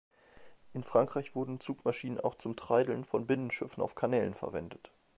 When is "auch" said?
2.19-2.33